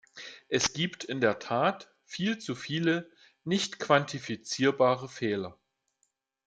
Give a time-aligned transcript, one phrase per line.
[0.49, 3.11] Es gibt in der Tat viel zu viele
[3.43, 5.59] nicht quantifizierbare Fehler.